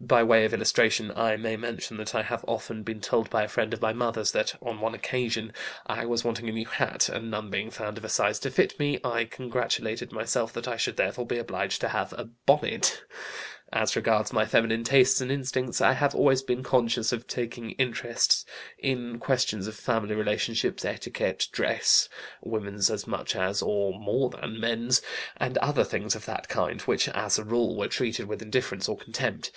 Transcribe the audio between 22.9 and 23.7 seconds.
as much as,